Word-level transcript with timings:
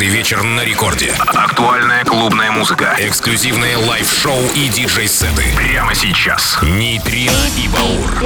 Каждый 0.00 0.16
вечер 0.16 0.42
на 0.42 0.64
рекорде. 0.64 1.12
Актуальная 1.26 2.06
клубная 2.06 2.50
музыка. 2.50 2.96
Эксклюзивные 2.98 3.76
live-шоу 3.76 4.38
и 4.56 4.70
диджей-сеты. 4.70 5.42
Прямо 5.54 5.94
сейчас. 5.94 6.58
Нейтрино 6.62 7.36
и 7.58 7.68
Баур. 7.68 8.24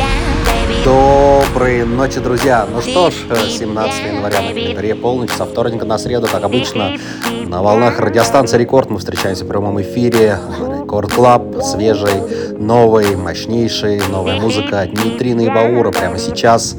Доброй 0.85 1.85
ночи, 1.85 2.21
друзья. 2.21 2.65
Ну 2.71 2.81
что 2.81 3.10
ж, 3.10 3.15
17 3.58 4.06
января 4.06 4.42
на 4.42 4.53
календаре 4.53 4.95
полночь, 4.95 5.33
со 5.33 5.47
вторника 5.47 5.85
на 5.85 5.99
среду, 5.99 6.29
как 6.31 6.45
обычно, 6.45 6.97
на 7.45 7.60
волнах 7.60 7.99
радиостанции 7.99 8.56
«Рекорд» 8.56 8.91
мы 8.91 9.01
встречаемся 9.01 9.45
в 9.45 9.49
прямом 9.49 9.83
эфире. 9.83 10.38
Record 10.81 11.13
Club, 11.13 11.61
свежий, 11.61 12.53
новый, 12.56 13.17
мощнейший, 13.17 14.01
новая 14.11 14.41
музыка 14.41 14.83
от 14.83 14.93
Нейтрино 14.92 15.40
и 15.41 15.49
Баура 15.49 15.91
прямо 15.91 16.19
сейчас. 16.19 16.77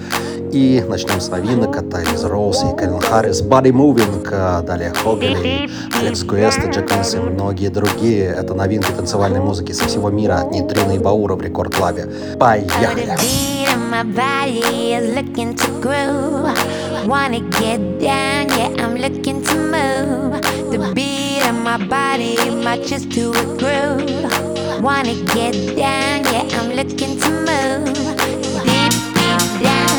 И 0.56 0.82
начнем 0.88 1.20
с 1.20 1.28
новинок 1.28 1.76
от 1.76 1.90
Тайлис 1.90 2.24
Роуз 2.24 2.64
и 2.64 2.78
Кэлен 2.78 3.02
Харрис, 3.02 3.42
Body 3.42 3.74
Moving, 3.74 4.64
далее 4.64 4.94
Хогли, 5.04 5.70
Алекс 6.00 6.24
Куэста, 6.24 6.70
Джек 6.70 6.90
и 7.14 7.18
многие 7.18 7.68
другие. 7.68 8.28
Это 8.28 8.54
новинки 8.54 8.90
танцевальной 8.90 9.42
музыки 9.42 9.74
со 9.74 9.86
всего 9.86 10.10
мира 10.10 10.36
от 10.36 10.52
Нейтрина 10.52 10.94
и 10.94 10.98
Баура 10.98 11.36
в 11.36 11.42
Рекорд 11.42 11.76
Клабе. 11.76 12.08
Поехали! 12.40 13.18
Wanna 24.82 25.16
get 25.34 25.76
down, 25.76 26.24
yeah, 26.26 26.60
I'm 26.60 26.76
looking 26.76 27.18
to 27.18 27.30
move. 27.48 27.96
Deep, 28.66 28.92
deep 29.16 29.64
down. 29.64 29.95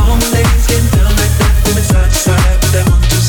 All 0.00 0.16
ladies 0.32 0.66
get 0.66 0.82
down 0.92 1.12
like 1.14 1.34
that 1.38 1.54
from 1.62 1.74
side 1.82 2.10
to 2.10 2.16
side, 2.16 2.58
but 2.60 2.72
that 2.72 2.90
one 2.90 3.23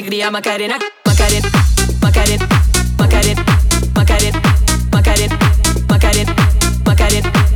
alegría 0.00 0.30
Macarena, 0.30 0.78
Macarena, 1.04 1.50
Macarena, 2.00 2.48
Macarena, 2.96 3.44
Macarena, 3.94 4.42
Macarena, 4.90 5.38
Macarena, 5.88 6.34
Macarena. 6.86 7.49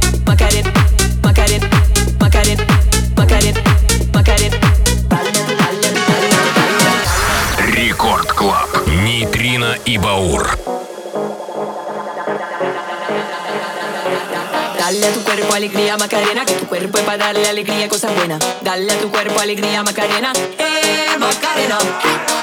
Cuerpo 15.55 15.67
alegría 15.69 15.97
Macarena, 15.97 16.45
que 16.45 16.55
tu 16.55 16.67
cuerpo 16.67 16.99
es 16.99 17.05
para 17.05 17.19
darle 17.19 17.49
alegría 17.49 17.89
cosas 17.89 18.13
buenas. 18.17 18.41
Dale 18.63 18.93
a 18.93 19.01
tu 19.01 19.09
cuerpo 19.11 19.39
alegría 19.39 19.85
Macarena, 19.85 20.33
eh 20.59 21.17
Macarena. 21.17 21.79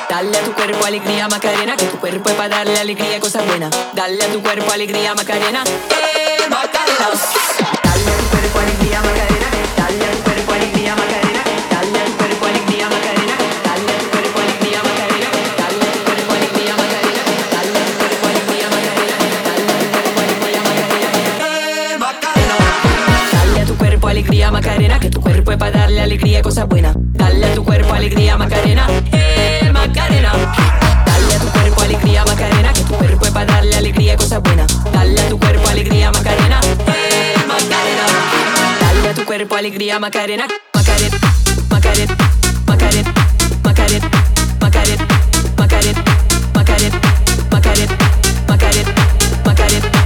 Dale 0.09 0.37
a 0.37 0.41
tu 0.41 0.53
cuerpo 0.53 0.85
alegría 0.85 1.27
Macarena, 1.27 1.75
que 1.75 1.87
tu 1.87 1.97
cuerpo 1.99 2.29
es 2.29 2.35
para 2.35 2.49
darle 2.49 2.79
alegría 2.79 3.19
cosas 3.19 3.45
buenas. 3.45 3.69
Dale 3.93 4.23
a 4.23 4.31
tu 4.31 4.41
cuerpo 4.41 4.71
alegría 4.71 5.13
Macarena, 5.13 5.61
eh 5.65 6.47
Macarena. 6.49 7.09
Dale 7.83 8.11
a 8.11 8.17
tu 8.17 8.29
cuerpo 8.29 8.59
alegría 8.59 9.01
Macarena, 9.01 9.47
dale 9.75 10.05
a 10.05 10.20
darle 26.01 26.15
alegría 26.15 26.41
cosas 26.41 26.67
buenas. 26.67 26.95
Dale 26.97 27.45
a 27.45 27.53
tu 27.53 27.63
cuerpo 27.63 27.93
alegría 27.93 28.35
Macarena, 28.37 28.87
eh 29.11 29.69
Macarena. 29.71 30.31
Dale 31.05 31.35
a 31.35 31.39
tu 31.39 31.47
cuerpo 31.47 31.81
alegría 31.81 32.25
Macarena, 32.25 32.73
que 32.73 32.81
tu 32.81 32.93
cuerpo 32.95 33.25
es 33.25 33.31
para 33.31 33.45
darle 33.45 33.75
alegría 33.75 34.13
y 34.13 34.17
cosas 34.17 34.41
buenas. 34.41 34.67
Dale 34.91 35.21
a 35.21 35.29
tu 35.29 35.39
cuerpo 35.39 35.67
alegría 35.69 36.11
Macarena, 36.11 36.59
eh 36.87 37.35
Macarena. 37.47 38.05
Dale 38.79 39.09
a 39.09 39.13
tu 39.13 39.25
cuerpo 39.25 39.55
alegría 39.55 39.99
Macarena, 39.99 40.47
Macarena, 40.73 41.17
Macarena, 41.69 42.15
Macarena, 42.65 43.13
Macarena, 43.63 44.09
Macarena, 44.59 44.97
Macarena, 45.59 45.95
Macarena, 46.55 46.99
Macarena, 47.51 47.97
Macarena, 48.47 48.93
Macarena, 49.45 50.00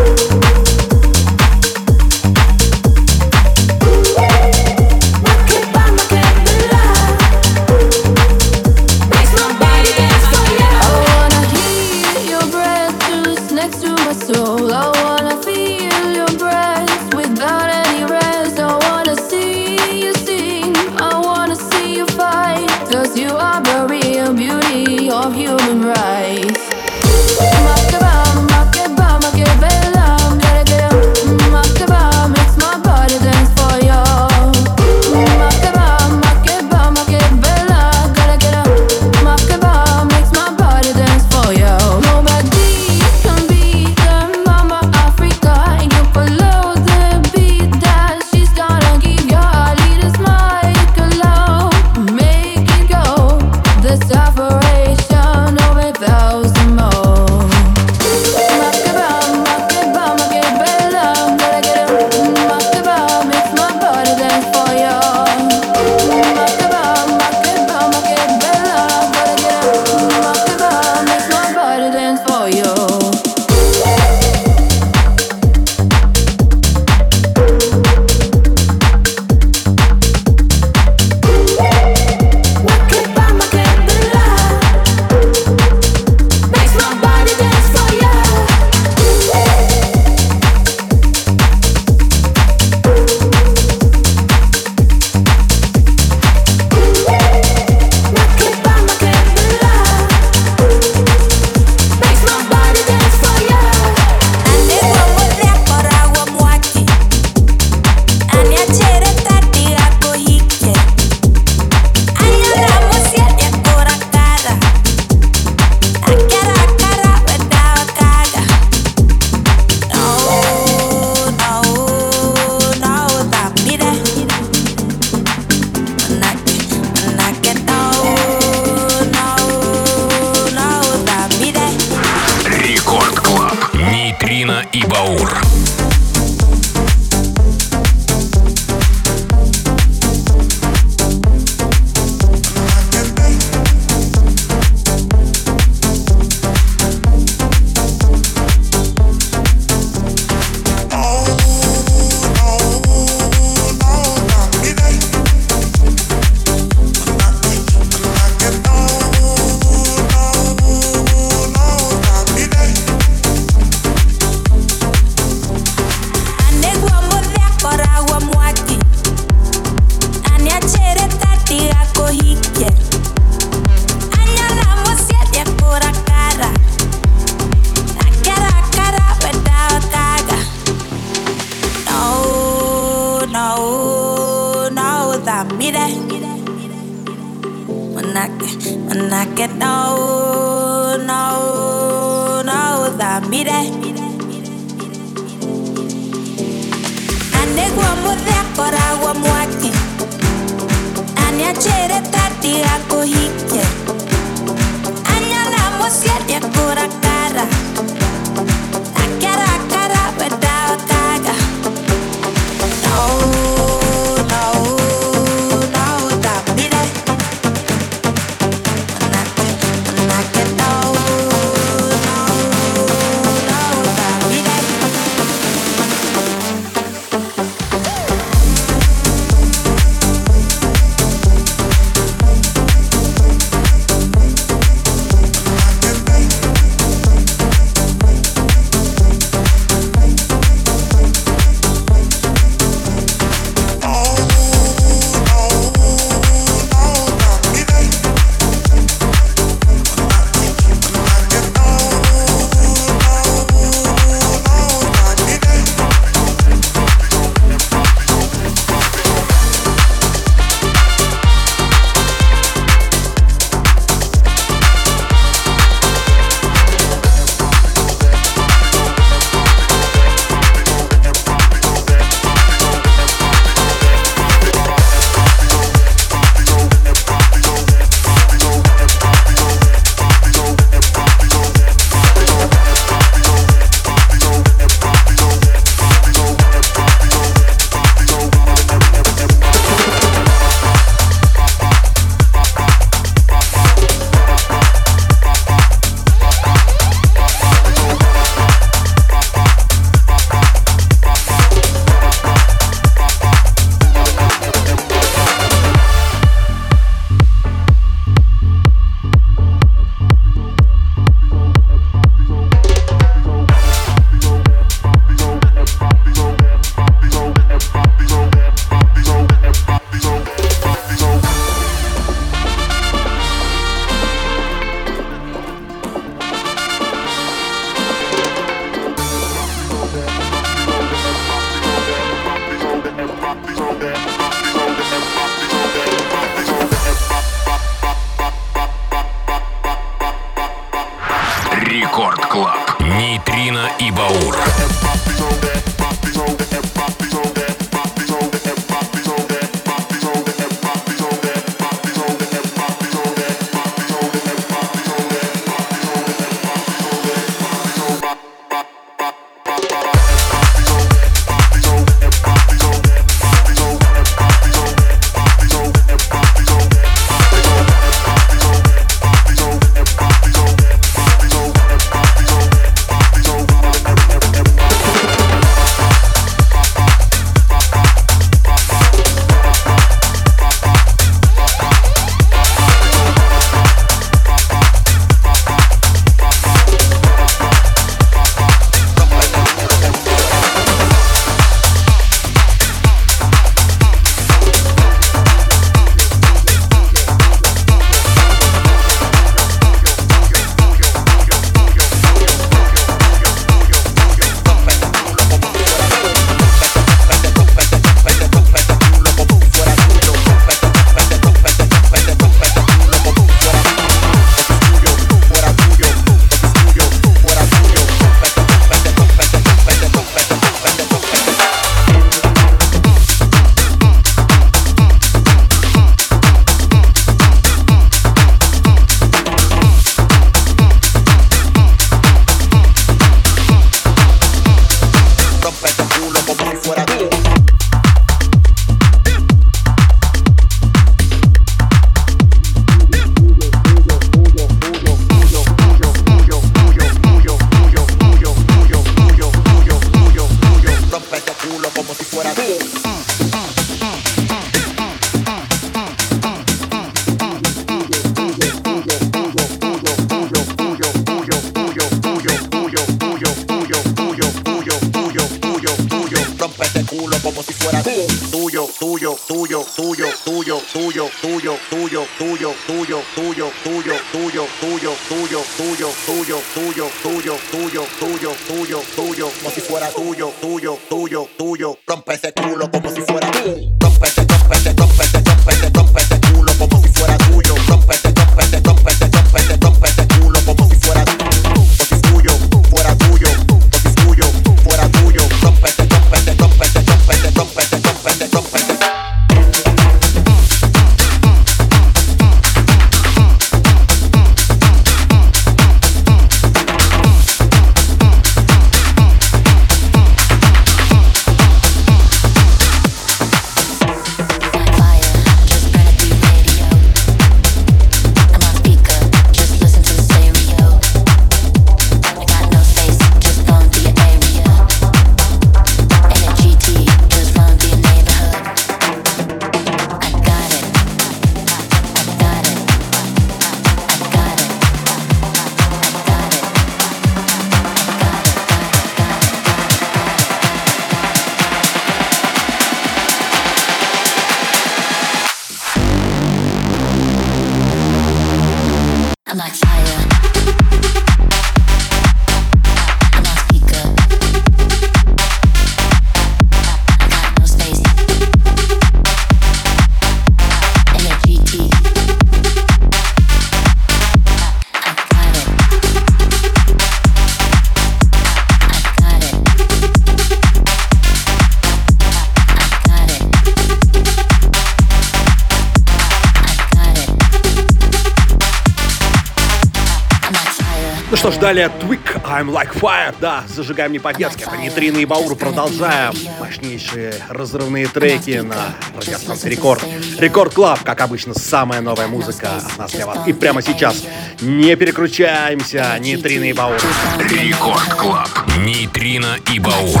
далее 581.60 581.70
Twig, 581.80 582.22
I'm 582.24 582.50
Like 582.50 582.72
Fire, 582.78 583.14
да, 583.20 583.44
зажигаем 583.48 583.92
не 583.92 583.98
по-детски, 583.98 584.44
а 584.44 584.52
это 584.52 584.56
Нейтрино 584.56 584.98
и 584.98 585.04
Баур 585.04 585.36
продолжаем 585.36 586.14
мощнейшие 586.38 587.12
разрывные 587.28 587.86
треки 587.86 588.40
на 588.40 588.74
радиостанции 588.96 589.50
Рекорд. 589.50 589.84
Record 590.18 590.54
Club, 590.54 590.82
как 590.82 591.00
обычно, 591.00 591.34
самая 591.34 591.80
новая 591.80 592.06
музыка 592.06 592.62
нас 592.78 592.92
для 592.92 593.06
вас 593.06 593.26
И 593.26 593.32
прямо 593.32 593.62
сейчас 593.62 594.02
не 594.40 594.74
переключаемся, 594.76 595.96
Нейтрино 596.00 596.44
и 596.44 596.52
Баур. 596.52 596.80
Record 597.18 597.94
Club, 597.94 598.28
Нейтрино 598.58 599.36
и 599.52 599.58
Баур. 599.58 600.00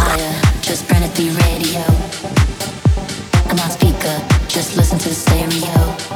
Just 4.50 4.76
listen 4.76 4.98
to 4.98 5.08
the 5.08 5.14
stereo. 5.14 6.09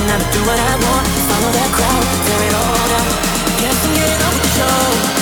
And 0.00 0.08
I 0.10 0.18
do 0.32 0.40
what 0.48 0.58
I 0.58 0.74
want, 0.84 1.06
follow 1.28 1.50
that 1.52 1.70
crowd, 1.76 2.04
tear 2.26 2.40
it 2.48 2.54
all 2.54 2.86
down. 2.92 3.10
Guessing 3.60 3.96
it 3.96 4.20
up 4.22 4.32
with 4.34 4.42
the 4.42 4.50
show. 4.58 5.21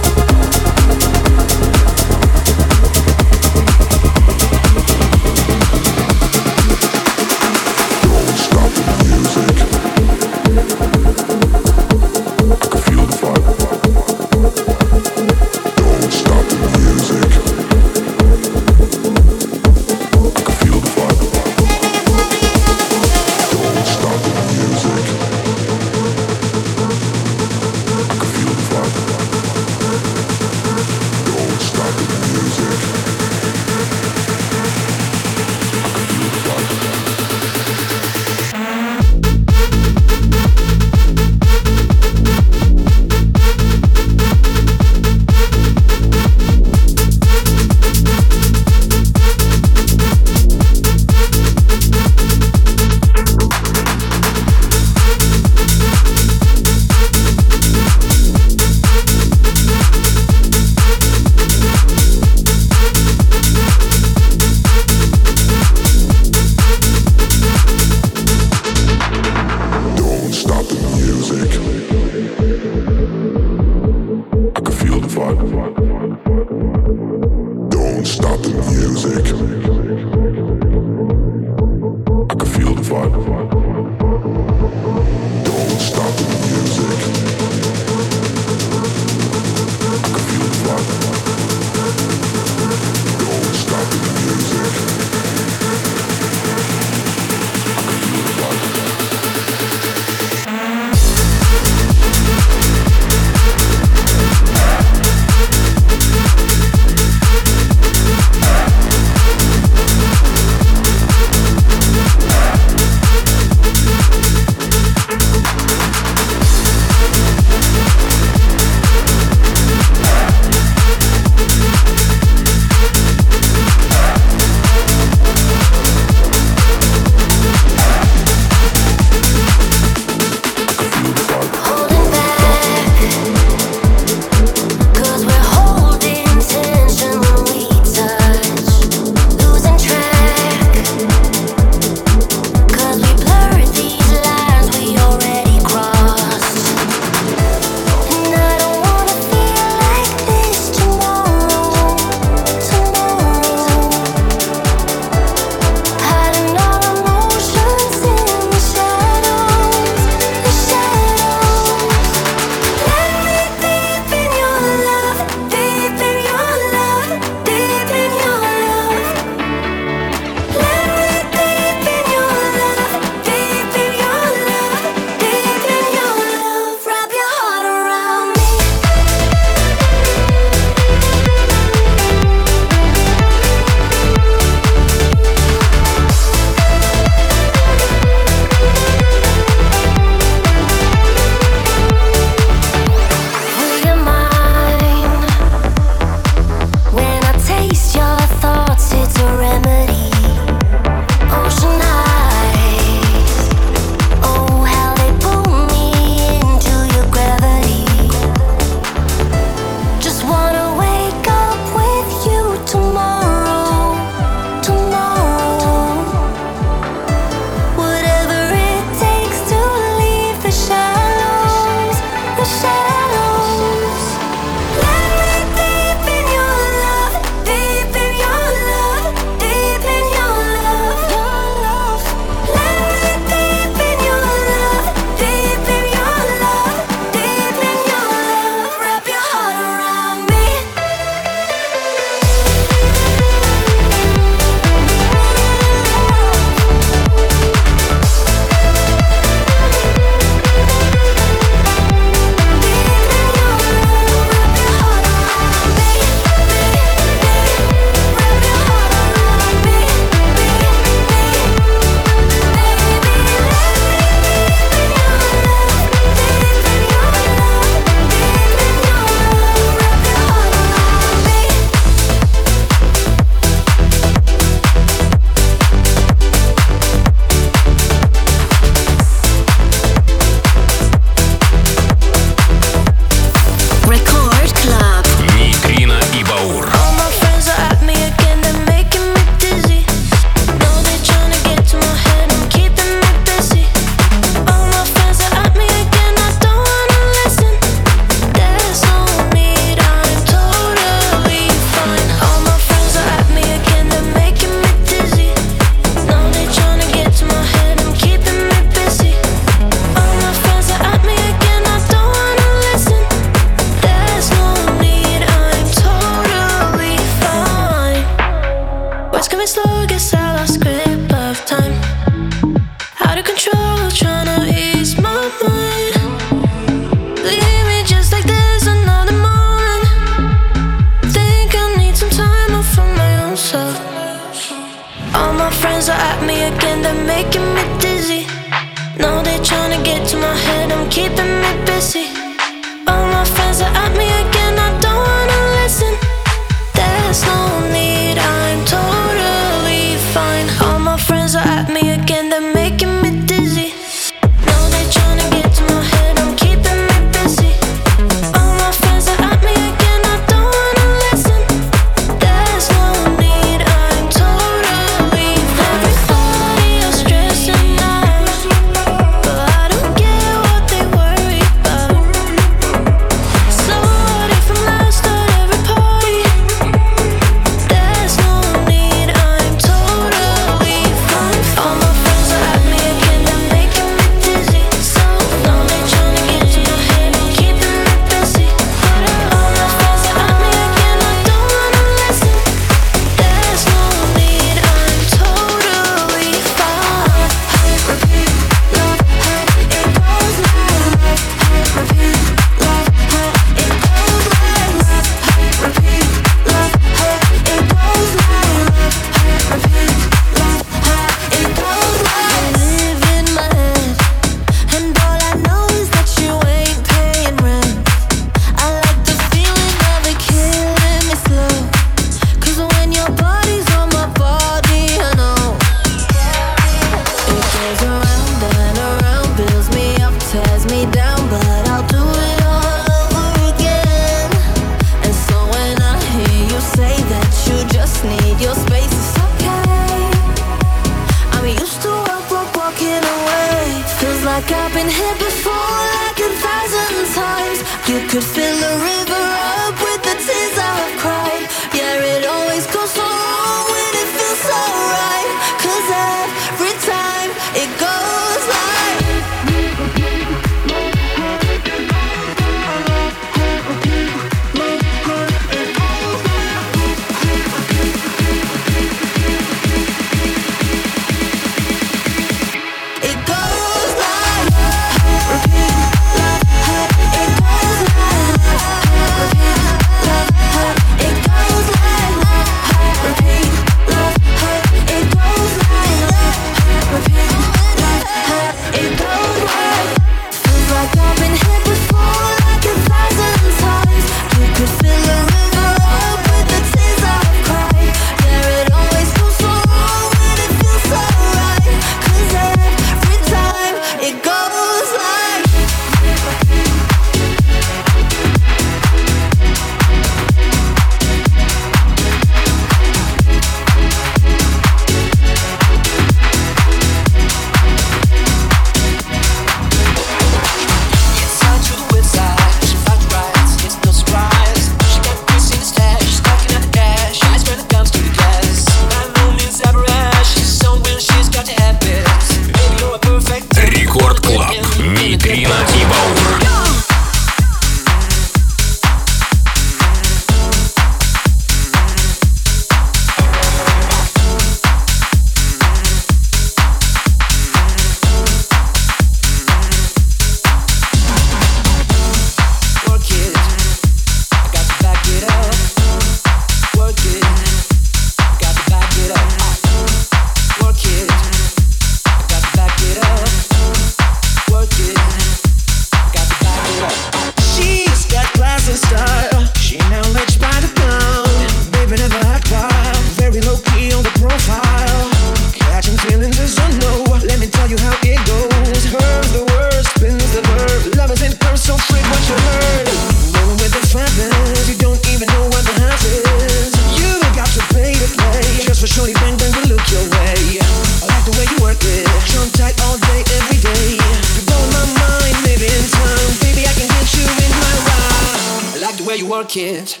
way 599.14 599.20
you 599.20 599.30
work 599.30 599.56
it. 599.56 600.00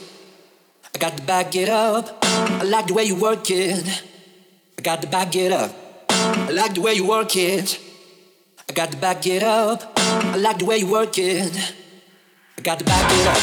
I 0.94 0.98
got 0.98 1.16
to 1.16 1.22
back 1.22 1.54
it 1.54 1.68
up. 1.68 2.18
I 2.22 2.64
like 2.64 2.88
the 2.88 2.94
way 2.94 3.04
you 3.04 3.14
work 3.14 3.48
it. 3.50 4.02
I 4.78 4.82
got 4.82 5.02
to 5.02 5.08
back 5.08 5.36
it 5.36 5.52
up. 5.52 5.72
I 6.08 6.50
like 6.50 6.74
the 6.74 6.80
way 6.80 6.94
you 6.94 7.06
work 7.06 7.36
it. 7.36 7.78
I 8.68 8.72
got 8.72 8.90
to 8.90 8.96
back 8.96 9.26
it 9.26 9.42
up. 9.42 9.92
I 9.96 10.36
like 10.36 10.58
the 10.58 10.64
way 10.64 10.78
you 10.78 10.90
work 10.90 11.16
it. 11.18 11.74
I 12.58 12.62
got 12.62 12.78
to 12.80 12.84
back 12.84 13.12
it 13.12 13.26
up. 13.26 13.38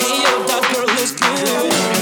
Hey, 0.00 0.22
yo, 0.22 0.42
that 0.48 0.72
girl 0.74 0.90
is 0.98 1.12
good. 1.12 1.93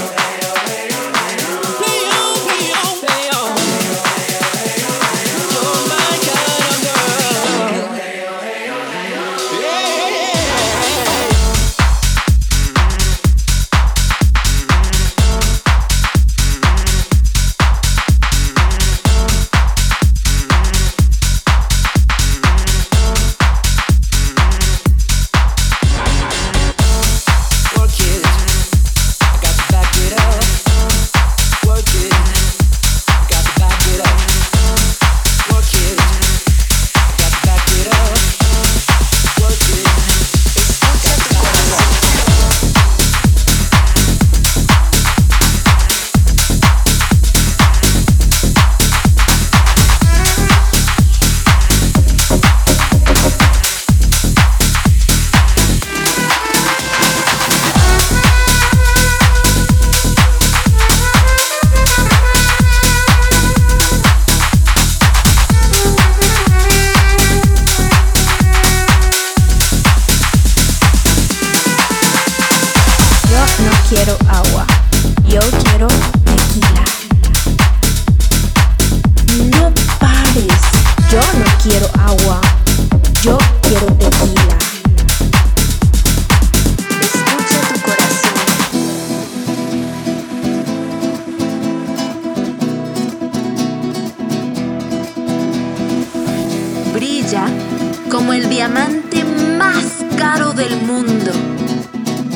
como 98.11 98.33
el 98.33 98.47
diamante 98.47 99.23
más 99.57 100.05
caro 100.17 100.53
del 100.53 100.81
mundo 100.83 101.31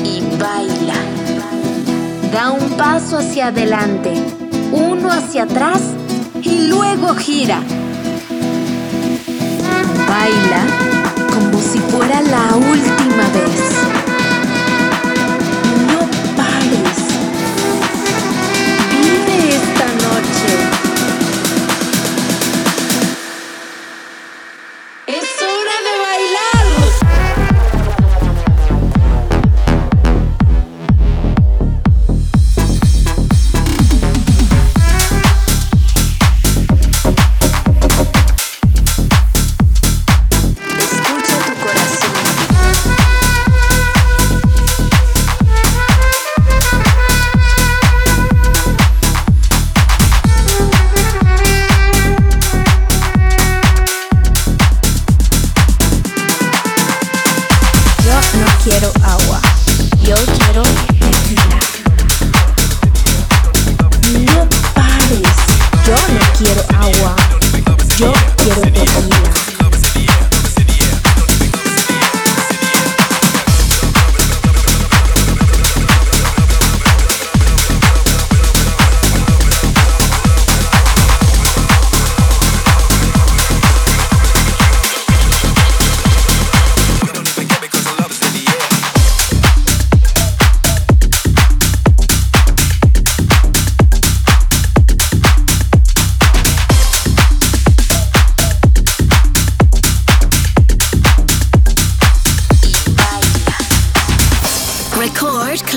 y 0.04 0.20
baila. 0.36 0.94
Da 2.32 2.50
un 2.50 2.70
paso 2.76 3.18
hacia 3.18 3.48
adelante, 3.48 4.14
uno 4.72 5.10
hacia 5.10 5.44
atrás 5.44 5.80
y 6.42 6.66
luego 6.68 7.14
gira. 7.14 7.60
Baila 10.08 10.66
como 11.32 11.60
si 11.60 11.78
fuera 11.78 12.20
la 12.20 12.56
última 12.56 13.28
vez. 13.32 13.97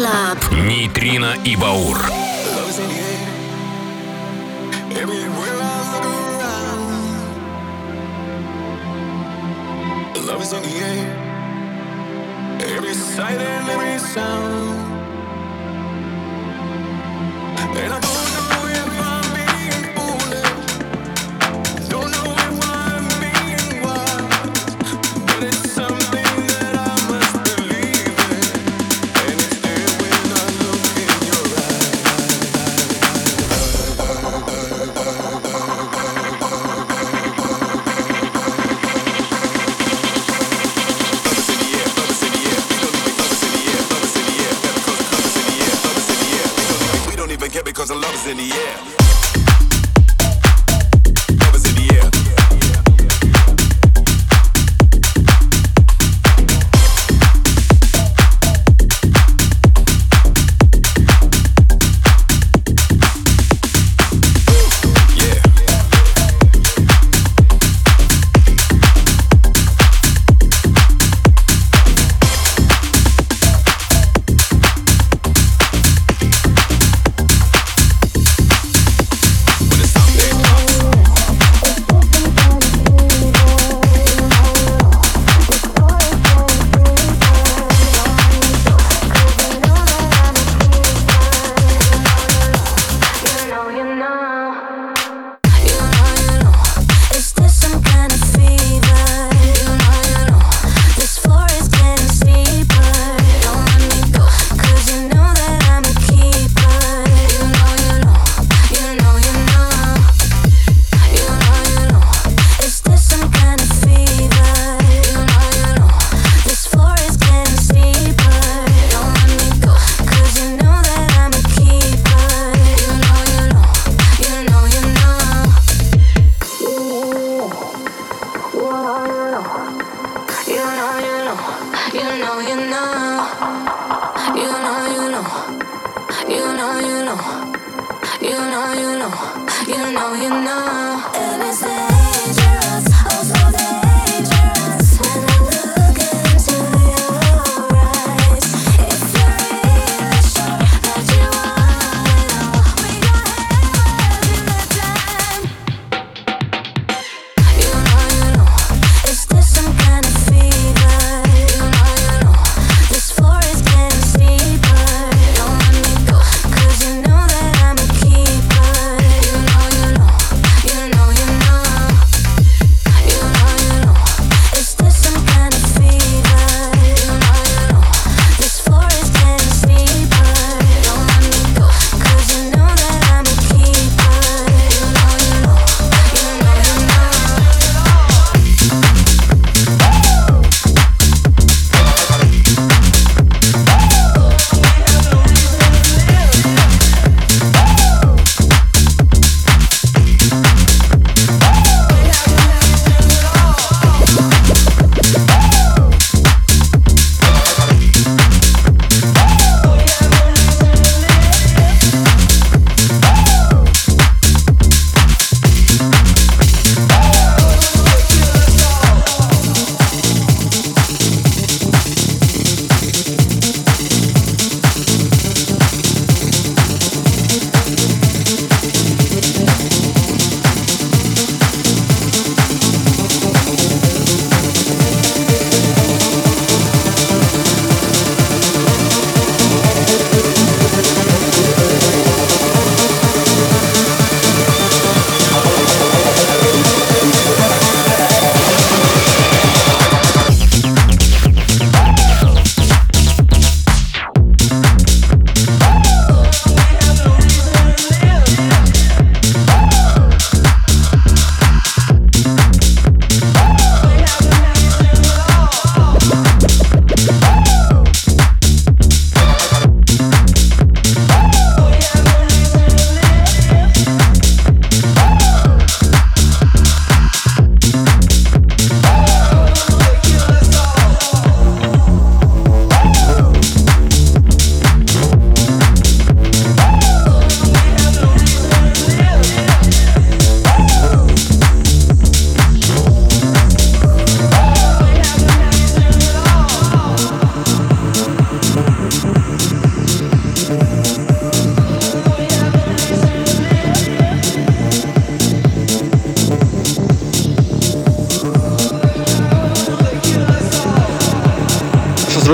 Club. 0.02 0.40
Нейтрино 0.66 1.36
и 1.46 1.56
Баур. 1.56 2.00
Love 10.26 10.42
is 10.42 10.54
in 10.54 10.64
the 10.64 10.76
air. 10.90 11.06
Every 12.76 12.96
sight 12.96 13.40
and 13.40 13.70
every 13.70 14.00
sound. 14.00 14.81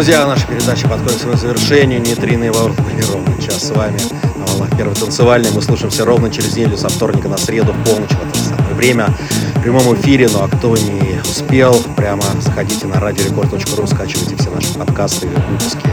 Друзья, 0.08 0.26
наша 0.26 0.48
передача 0.48 0.88
подходит 0.88 1.18
к 1.18 1.20
своему 1.20 1.38
завершению. 1.38 2.02
И 2.02 2.50
Ваур 2.50 2.72
были 2.72 3.02
ровно 3.12 3.42
час 3.42 3.68
с 3.68 3.72
вами. 3.72 4.00
На 4.38 4.46
волнах 4.46 4.70
первой 4.78 4.96
танцевальной 4.96 5.52
мы 5.52 5.62
слушаемся 5.62 6.06
ровно 6.06 6.32
через 6.32 6.56
неделю 6.56 6.78
со 6.78 6.88
вторника 6.88 7.28
на 7.28 7.38
среду 7.38 7.74
в 7.74 7.84
полночь 7.84 8.12
в 8.12 8.30
это 8.30 8.40
самое 8.40 8.74
время 8.76 9.10
в 9.56 9.62
прямом 9.62 9.94
эфире. 9.96 10.30
Ну 10.32 10.44
а 10.44 10.48
кто 10.48 10.78
не 10.78 11.20
успел, 11.20 11.76
прямо 11.98 12.24
заходите 12.40 12.88
на 12.88 12.94
radiorecord.ru, 12.94 13.86
скачивайте 13.86 14.38
все 14.38 14.50
наши 14.50 14.74
подкасты 14.76 15.28
и 15.28 15.30
выпуски 15.30 15.90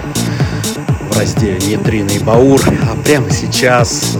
в 1.11 1.19
разделе 1.19 1.59
Нейтрино 1.67 2.11
и 2.11 2.21
Баур. 2.21 2.61
А 2.89 2.95
прямо 3.03 3.29
сейчас, 3.33 4.17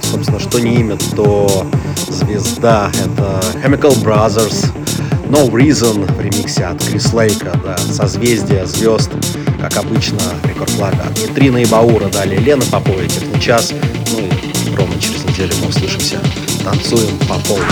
собственно, 0.00 0.38
что 0.38 0.60
не 0.60 0.76
имя, 0.76 0.96
то 1.16 1.66
звезда. 2.08 2.92
Это 3.04 3.42
Chemical 3.64 4.00
Brothers. 4.00 4.87
No 5.28 5.46
Reason 5.50 6.10
в 6.10 6.20
ремиксе 6.20 6.64
от 6.64 6.82
Крис 6.82 7.12
Лейка, 7.12 7.52
да, 7.62 7.76
созвездие 7.76 8.64
звезд, 8.64 9.10
как 9.60 9.76
обычно, 9.76 10.18
Record 10.44 10.72
Club 10.78 11.02
от 11.02 11.18
Нейтрино 11.18 11.58
и 11.58 11.66
Баура, 11.66 12.08
далее 12.08 12.40
Лена 12.40 12.64
Попова, 12.70 13.02
час, 13.38 13.74
ну 14.10 14.20
и 14.20 14.74
ровно 14.74 14.98
через 14.98 15.24
неделю 15.24 15.52
мы 15.60 15.68
услышимся, 15.68 16.18
танцуем 16.64 17.18
по 17.28 17.34
полной. 17.46 17.66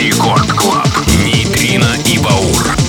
Record 0.00 0.52
Club. 0.52 0.88
Нейтрино 1.24 1.94
и 2.04 2.18
Баур. 2.18 2.87